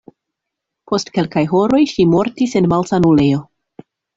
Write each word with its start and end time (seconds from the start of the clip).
Post 0.91 1.11
kelkaj 1.17 1.43
horoj 1.53 1.83
ŝi 1.93 2.07
mortis 2.17 2.59
en 2.61 2.71
malsanulejo. 2.75 3.45